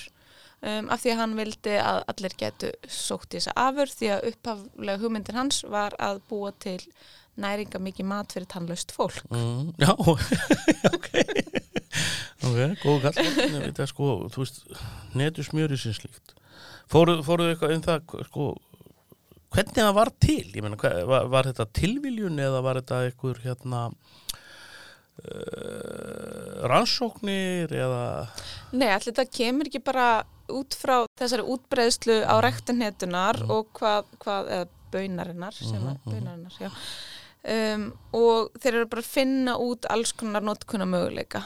[0.63, 4.27] um, af því að hann vildi að allir getu sótt í þessa afurð því að
[4.33, 6.81] upphaflega hugmyndir hans var að búa til
[7.43, 9.19] næringa mikið mat fyrir tannlaust fólk.
[9.31, 9.93] mm, Já,
[10.97, 11.09] ok.
[12.47, 13.17] Ok, góðu kall
[13.91, 14.63] sko, þú veist
[15.19, 16.35] netusmjöri sem slíkt.
[16.93, 18.45] Fóruð fóruð eitthvað um það sko,
[19.57, 20.45] hvernig það var til?
[20.55, 23.81] Ég hvað, var, var þetta tilviljun eða var þetta einhver hérna
[25.25, 28.05] uh, rannsóknir eða?
[28.77, 30.07] Nei, allir þetta kemur ekki bara
[30.53, 36.55] út frá þessari útbreiðslu á rektunhetunar og hvað, hvað eða baunarinnar sem Mhm, er baunarinnar,
[36.63, 36.71] já
[37.53, 41.45] um, og þeir eru bara að finna út alls konar notkuna möguleika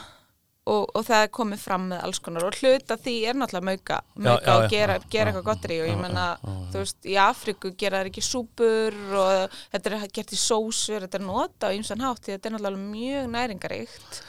[0.69, 2.45] og, og það er komið fram með alls konar.
[2.47, 6.01] Og hluta því er náttúrulega og já, gera, já, gera já, eitthvað gottri og ég
[6.01, 11.07] menna, þú veist, í Afríku gera þeir ekki súpur og þetta er gert í sósur,
[11.07, 14.21] þetta er nota á ýmsan hátt því þetta er náttúrulega mjög næringaríkt.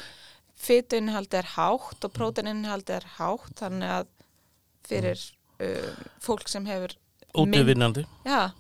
[0.63, 4.11] Fytuinnihaldi er hátt og próteininnihaldi er hátt þannig að
[4.89, 5.25] fyrir
[5.63, 6.97] um, fólk sem hefur
[7.33, 8.05] útvinnandi,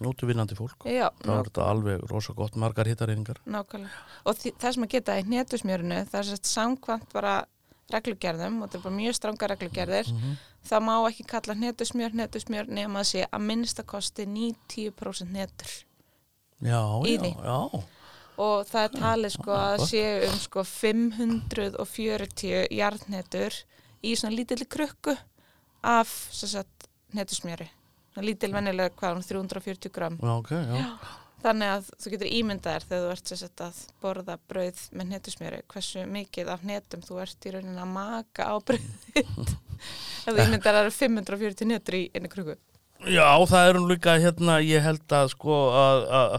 [0.00, 0.86] útvinnandi fólk.
[0.88, 4.04] Já, það var þetta alveg rosa gott margar hittareiningar nákvæmlega.
[4.24, 7.34] Og það sem að geta í hnetusmjörinu það er sett samkvæmt bara
[7.92, 10.08] reglugerðum og þetta er bara mjög stranga reglugerðir
[10.68, 15.72] það má ekki kalla hnetusmjör hnetusmjör nema að sé að minnstakosti 90% hnetur
[16.62, 17.32] já, já, því.
[17.34, 17.60] já.
[18.42, 19.90] Og það er talið sko að gott.
[19.90, 23.52] séu um sko 540 jarðnetur
[24.02, 25.14] í svona lítilli krukku
[25.82, 27.68] af sagt hnetusmjöri
[28.20, 30.88] lítil vennilega hvað hún 340 gram já, ok, já,
[31.42, 36.04] þannig að þú getur ímyndaðir þegar þú ert sagt að borða brauð með hnetusmjöri hversu
[36.12, 39.56] mikið af hnetum þú ert í rauninni að maka á brauðið.
[40.26, 42.54] Ef þú ímyndaðir að það eru 540 hnetur í einni krukku.
[43.10, 46.36] Já, það er hún líka hérna, ég held að sko að, að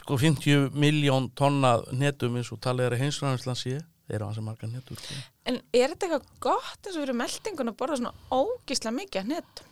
[0.00, 4.40] sko 50 miljón tonna netum eins og talið er að heimsræðanslan sé þeir eru hans
[4.40, 5.16] að marga netur sko.
[5.50, 9.26] en er þetta eitthvað gott eins og fyrir meldingun að borða svona ógislega mikið af
[9.26, 9.65] hnetum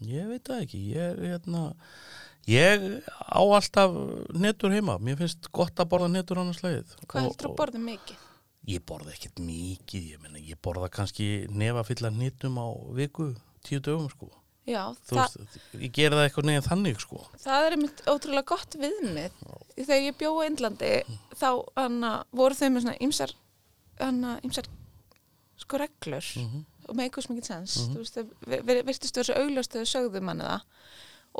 [0.00, 1.62] Ég veit það ekki, ég hérna
[2.48, 3.94] ég á alltaf
[4.32, 8.26] netur heima, mér finnst gott að borða netur annars leið hvað heldur að borða mikið?
[8.70, 13.30] Ég borða ekkert mikið, ég meina ég borða kannski nefa fylla netum á viku,
[13.66, 14.28] tíu dögum sko.
[14.68, 17.22] Já, Þú veist, ég gera það eitthvað neginn þannig sko.
[17.40, 19.38] Það er einmitt ótrúlega gott viðmið.
[19.78, 20.90] Þegar ég bjóði í Indlandi
[21.40, 21.48] þá
[21.80, 23.32] anna, voru þau með svona ýmsar,
[24.04, 24.68] anna, ýmsar
[25.60, 26.28] sko reglur
[26.90, 27.76] og með eitthvað sem ekki sens.
[27.92, 30.66] Þú veist, þau virtist þessu augljóst þegar þau sögðu manni það.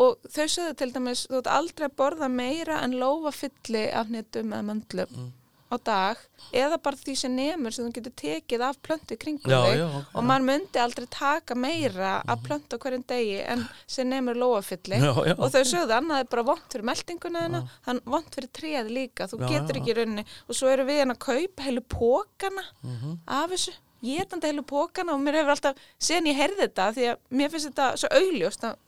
[0.01, 4.09] Og þau sögðu til dæmis, þú ert aldrei að borða meira en lófa fylli af
[4.15, 5.29] netum eða möndlum
[5.71, 6.19] á dag
[6.51, 9.85] eða bara því sem nemur sem þú getur tekið af plöntu kringum Já, þig já,
[10.01, 10.09] ok.
[10.19, 14.99] og maður myndi aldrei taka meira af plöntu á hverjum degi en sem nemur lóafylli
[14.99, 15.37] Já, já.
[15.39, 19.29] og þau sögðu annað er bara vont fyrir meldinguna þennan, hann vont fyrir tréð líka,
[19.31, 22.67] þú Já, getur ekki í rauninni og svo eru við hann að kaupa heilu pókana
[22.83, 23.15] Mhm.
[23.31, 27.19] af þessu, getandi heilu pókana og mér hefur alltaf, síðan ég heyrði þetta því að
[27.41, 28.79] mér finnst þetta svo augljóst að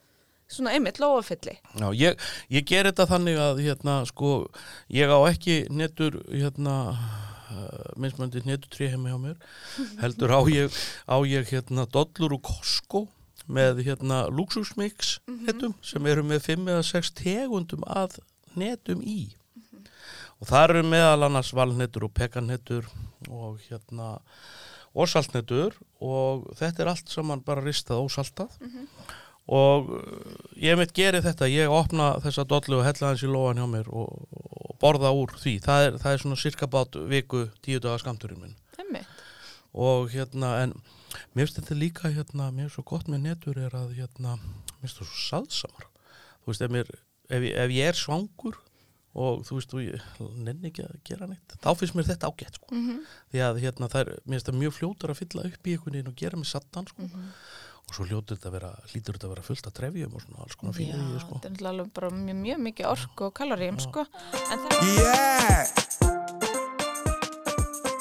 [0.53, 2.23] svona einmitt lóafylli Já, ég,
[2.53, 4.33] ég ger þetta þannig að hérna, sko,
[4.93, 6.77] ég á ekki netur, hérna,
[7.53, 9.37] uh, minnsmöndi netutrí heimi hjá mér,
[10.03, 13.07] heldur á ég, á ég hérna, dollur og Costco
[13.47, 18.19] með hérna luxusmix netum sem eru með 5 eða 6 tegundum að
[18.55, 19.33] netum í.
[20.39, 22.87] Og það eru meðal annars valnetur og pekannetur
[23.29, 24.17] og hérna
[24.93, 28.55] og saltnetur og þetta er allt saman bara ristað og saltað.
[29.43, 33.59] Og uh, ég mitt geri þetta, ég opna þessa dollu og hella hans í lóan
[33.59, 37.47] hjá mér og, og borða úr því, það er, það er svona cirka bát viku
[37.65, 38.55] tíu daga skamturinn minn.
[39.73, 40.77] Og hérna en
[41.33, 44.85] mér finnst þetta líka hérna, mér finnst svo gott með netur er að hérna, mér
[44.85, 45.89] finnst það svo saðsamar
[46.43, 46.91] þú veist, ef, mér,
[47.29, 48.59] ef, ef ég er svangur
[49.13, 50.05] og þú veist, og ég
[50.41, 52.79] nenni ekki að gera neitt, þá finnst mér þetta ágætt sko.
[53.33, 55.97] því að hérna, það er, mér finnst það mjög fljótur að fylla upp í einhvern
[55.99, 57.09] veginn og gera með sattan sko.
[57.83, 60.43] og svo hljótur þetta að vera hlýtur þetta að vera fullt af trefjum og svona
[60.45, 61.39] alls konar í því sko.
[61.43, 64.05] þetta er alveg bara mjög, mjög mikið orku og kaloríum sko,
[64.49, 65.67] en það Yeah,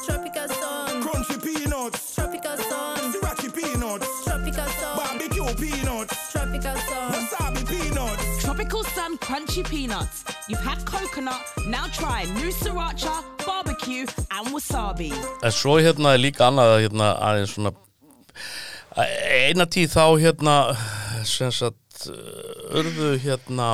[0.07, 7.12] Tropical sun, crunchy peanuts, tropical sun, sriracha peanuts, tropical sun, barbecue peanuts, tropical sun.
[9.13, 10.25] Sun Crunchy Peanuts.
[10.49, 15.13] You've had coconut, now try new sriracha, barbecue, and wasabi.
[15.43, 17.73] En svo hérna er líka annað að hérna aðeins svona
[18.97, 20.55] eina tíð þá hérna
[21.29, 22.07] sem sagt
[22.73, 23.69] urðu hérna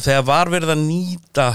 [0.00, 1.48] þegar var verið að nýta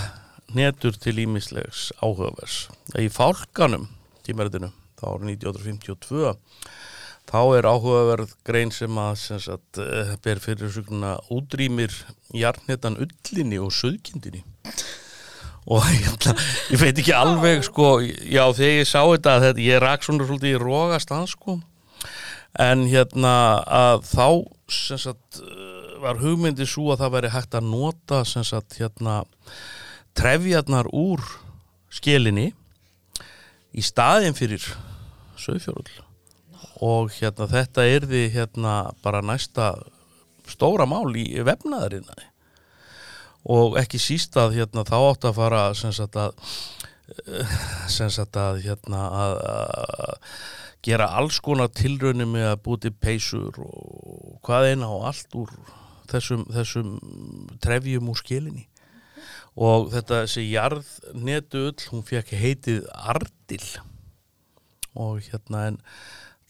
[0.54, 2.68] netur til ímislegs áhugavers
[3.02, 3.88] í fálkanum
[4.28, 6.36] tímaritinu þá árið 1952
[7.32, 11.94] þá er áhugaverð grein sem að sem sagt, eh, ber fyrir svona útrýmir
[12.36, 14.44] jarnetan ullinni og söðkindinni
[15.72, 16.34] og hérna,
[16.74, 20.56] ég veit ekki alveg sko, já þegar ég sá þetta, þetta ég rak svona svolítið
[20.56, 21.60] í rógast að sko.
[22.60, 24.26] En hérna að þá
[24.74, 29.22] sagt eh, var hugmyndi svo að það væri hægt að nota sagt hérna
[30.18, 31.24] trefjarnar úr
[31.94, 32.50] skelinni
[33.72, 34.66] í staðin fyrir
[35.40, 36.11] sögfjórull
[36.82, 39.74] og hérna þetta yrði hérna bara næsta
[40.50, 42.28] stóra mál í vefnaðarinnar.
[43.52, 46.34] Og ekki síst að hérna þá átt að fara sem sagt að
[47.26, 47.54] eh,
[47.90, 50.18] sem sagt að hérna að, að
[50.86, 55.54] gera alls konar tilraunir með að búti peysur og hvað eina og allt úr
[56.10, 56.96] þessum, þessum
[57.62, 58.68] trefjum úr skilinni
[59.60, 63.66] og þetta þessi jarðnetu ull, hún fekk heitið Ardil.
[64.96, 65.80] Og hérna en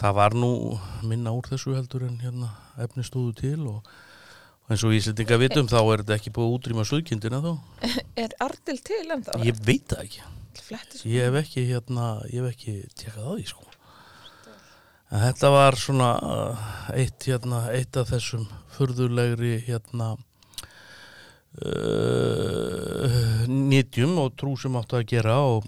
[0.02, 0.54] það var nú
[1.06, 2.50] minna úr þessu heldur en hérna
[2.82, 3.92] efni stóðu til og
[4.72, 7.52] eins og Íslandinga vitum þá er þetta ekki búið að útrýma söðkindina þá.
[8.24, 10.22] Er Ardil til en þá ég veit það ekki.
[10.62, 13.66] Flettis ég hef ekki hérna ég hef ekki tekað á því sko.
[15.12, 16.58] En þetta var svona uh,
[16.96, 20.08] eitt hérna eitt af þessum furðulegri hérna
[21.60, 25.68] uh, nýtjum og trú sem áttu að gera og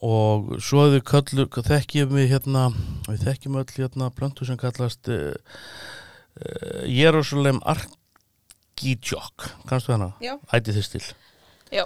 [0.00, 2.68] og svo við kallur þekkjum við hérna
[3.08, 5.32] við þekkjum öll hérna plöntu sem kallast uh,
[6.40, 10.12] uh, Jerusalem Architjok kannstu hana?
[10.24, 10.38] Já.
[10.52, 11.04] Æti þið stil
[11.70, 11.84] Já,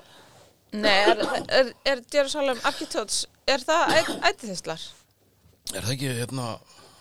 [0.72, 3.98] nei, er, er, er Jerusalem Architects, er það
[4.30, 4.86] ættiðislar?
[5.74, 6.54] Er það ekki hérna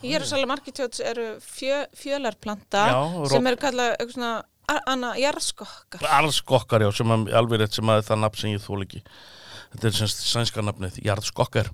[0.04, 3.00] Jerusalem Architects eru fjö, fjölarplanta Já,
[3.32, 4.34] sem eru kallað eitthvað svona
[4.68, 6.04] anna jarðskokkar.
[6.04, 9.02] Jarðskokkar, já, sem alveg rétt sem að það nafn sem ég þól ekki.
[9.74, 11.72] Þetta er semst sænska nafnið, Jarðskokkar.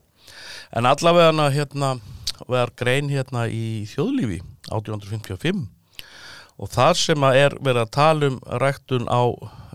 [0.76, 1.98] En allavega hérna,
[2.48, 5.66] var grein hérna í þjóðlífi 1855
[6.60, 9.24] og þar sem að er verið að tala um ræktun á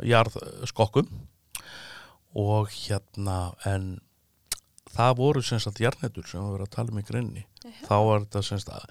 [0.05, 1.09] jarðskokkum
[2.35, 4.01] og hérna, en
[4.95, 7.45] það voru semst að jarnetur sem var verið að tala um í greinni.
[7.87, 8.87] Þá var þetta semst að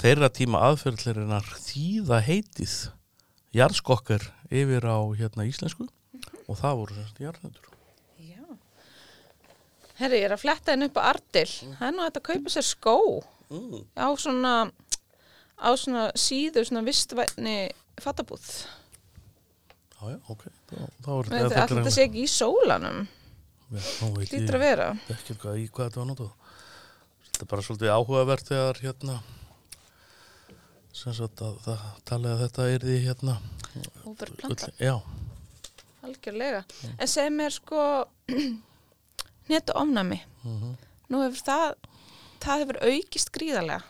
[0.00, 2.76] þeirra tíma aðferðlirinnar þýða heitið
[3.56, 5.88] jarðskokkar yfir á hérna íslensku
[6.46, 7.75] og það voru semst jarðnetur.
[9.96, 11.46] Herri, ég er að fletta henni upp á Ardil.
[11.78, 12.96] Það er nú að kaupa sér skó
[13.48, 13.84] Mm.
[13.96, 14.52] á svona,
[15.62, 17.70] á svona síðu, svona vistvætni
[18.02, 18.66] fattabúð.
[19.96, 20.42] Já, já, ok.
[20.76, 23.06] Er Þetta sé ekki í sólanum.
[23.70, 24.88] Veit Lítur ég að vera.
[25.08, 26.32] ekki hvað, í hvað þetta var notað.
[27.24, 29.16] Þetta er bara svolítið áhugavert þegar hérna
[30.92, 33.38] sem sagt að það talið að þetta er því hérna
[34.06, 34.68] Óverplanta.
[34.68, 35.02] ull- Já,
[36.06, 36.64] Algjörlega.
[36.98, 38.06] En sem er sko
[39.52, 40.20] netu ofnami.
[40.44, 40.74] Mhm.
[41.10, 41.76] Nú hefur það,
[42.42, 43.82] það hefur aukist gríðarlega.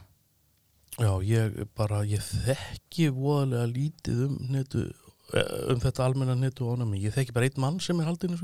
[0.97, 4.87] já, ég bara, ég þekki voðalega lítið um netu
[5.35, 7.03] eh, um þetta almenna netu ánami.
[7.03, 8.37] Ég þekki bara einn mann sem er haldin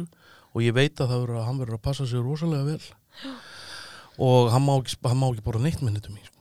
[0.53, 3.33] og ég veit að það verður að hann verður að passa sig rosalega vel
[4.21, 6.39] og hann má ekki, hann má ekki bara neitt með netum í sko.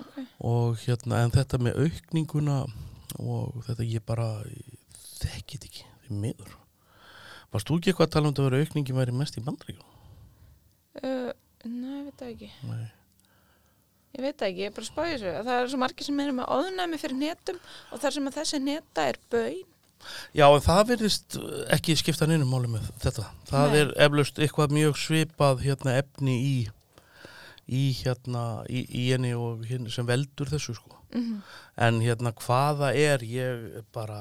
[0.00, 0.16] Ok.
[0.40, 2.60] og hérna, en þetta með aukninguna
[3.20, 4.28] og þetta ég bara
[5.20, 6.56] þekki þetta ekki, því miður
[7.56, 9.92] Varst þú ekki eitthvað að tala um að vera aukningi væri mest í bandaríkjum?
[11.00, 11.30] Uh,
[11.64, 12.48] nei, ég veit það ekki.
[12.68, 12.82] Nei.
[14.16, 15.32] Ég veit það ekki, ég er bara að spáði þessu.
[15.46, 17.58] Það er svo margir sem eru með óðnæmi fyrir netum
[17.92, 19.64] og þar sem að þessi neta er bön.
[20.36, 21.36] Já, en það verðist
[21.72, 23.24] ekki skipta nynum máli með þetta.
[23.48, 23.78] Það Nei.
[23.80, 26.56] er eflaust eitthvað mjög svipað hérna efni í
[27.66, 31.00] í hérna í, í henni og henni sem veldur þessu sko.
[31.14, 31.42] Mhm.
[31.76, 34.20] En hérna hvaða er ég bara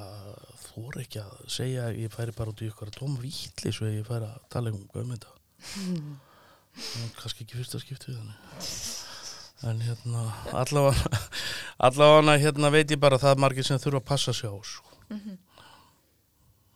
[0.65, 4.27] þór ekki að segja ég færi bara út í ykkur tóm vítli svo ég færi
[4.27, 5.33] að tala um þetta.
[5.81, 6.15] Mm.
[7.15, 8.37] Kannski ekki fyrsta skiptið þannig.
[9.65, 11.21] En hérna allavega
[11.87, 14.57] allavega hérna veit ég bara að það er margir sem þurfa að passa sig á
[14.61, 14.91] sko.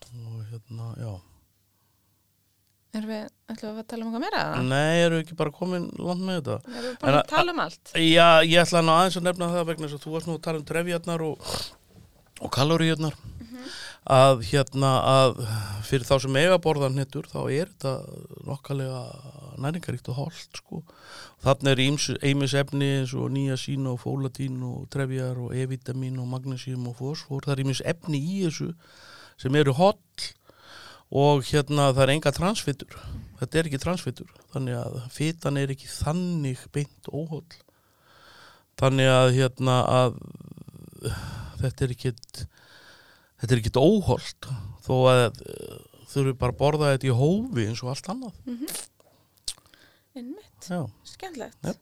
[0.10, 1.29] og hérna, já
[2.90, 4.44] Erum við, ætlum við að tala um eitthvað meira?
[4.66, 7.60] Nei, eru ekki bara komin langt með þetta Erum við En búin að tala um
[7.66, 7.92] allt?
[7.94, 10.46] Já, ég ætla nú aðeins að nefna það vegna þess að þú varst nú að
[10.48, 11.52] tala um trefjarnar og,
[12.40, 13.20] og kaloríurnar
[14.10, 15.42] að hérna að
[15.86, 17.94] fyrir þá sem eiga borðan hnettur þá er þetta
[18.48, 19.02] nokkalega
[19.62, 20.82] næringaríkt og holdt sko.
[21.44, 26.88] Þannig er eimis efni eins og nýjasín og fólatín og trefjar og E-vitamin og magnesium
[26.90, 27.44] og fósfor.
[27.46, 28.72] Það er eimis efni í þessu
[29.40, 30.00] sem eru holl
[31.10, 32.99] og hérna það er enga transfittur.
[33.39, 34.30] Þetta er ekki transfittur.
[34.53, 37.45] Þannig að fitan er ekki þannig beint óholl.
[38.80, 40.20] Þannig að hérna að
[41.60, 42.43] þetta er ekkit
[43.39, 44.47] þetta er ekkit óholt
[44.86, 45.76] þó að uh,
[46.12, 48.39] þurfi bara að borða þetta í hófi eins og allt annað
[50.20, 51.55] Einmitt, já, skemmtilegt.
[51.64, 51.76] Já.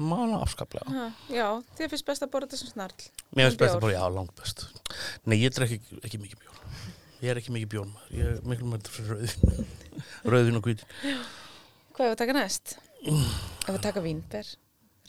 [0.00, 1.46] manna afskaplega Ha, já,
[1.78, 3.04] þér finnst best að borða þetta sem snarl.
[3.36, 4.64] mér finnst best að borða, já, langt best
[5.28, 6.63] nei, ég drekk ekki, ekki mikið bjórn
[7.24, 9.70] ég er ekki mikið bjórn ég er miklu með fyrir rauðin
[10.34, 10.88] rauðin og hvítin
[11.94, 12.74] Hvað hefur við taka næst?
[13.04, 14.48] Ef við taka vínber,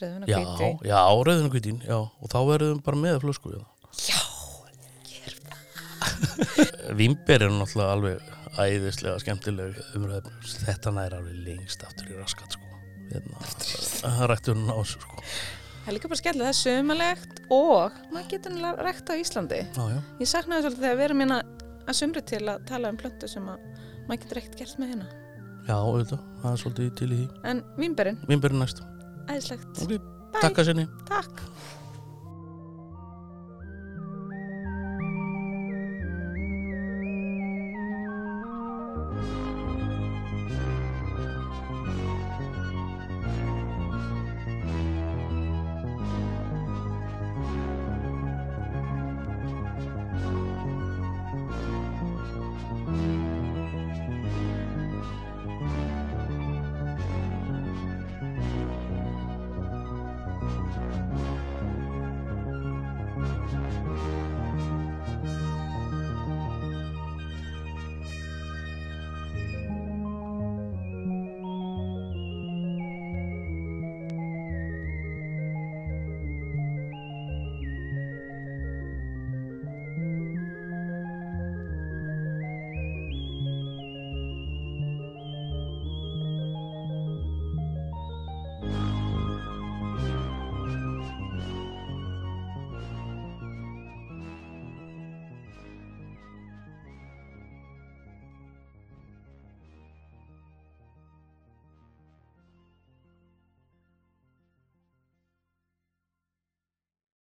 [0.02, 0.68] rauðun og já, hvíti.
[0.90, 3.62] já, rauðin og hvítin já, og þá verðum bara með flösku já,
[3.96, 4.18] Já,
[6.98, 12.64] Vimber er náttúrulega alveg æðislega skemmtileg umræðum þetta næri alveg lengst aftur í raskat sko.
[14.00, 15.18] það rættur hún á þessu sko.
[15.82, 18.56] það er líka bara skemmtilegt, það er sömalegt og maður getur
[18.86, 19.60] rækt á Íslandi.
[19.66, 21.40] já, já, Ég saknaði svolítið þegar við erum hérna
[21.86, 23.62] að sumri til að tala um plöntu sem að
[24.08, 25.06] maður getur ekkert gert með hérna.
[25.66, 28.82] já, auðvitað það er svolítið til í því En vínberinn, er næst
[29.26, 29.82] æðislegt.
[29.82, 29.96] ok,
[30.40, 31.42] takk að sinni Takk.